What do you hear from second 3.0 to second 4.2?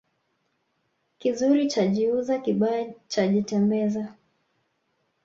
chajitembeza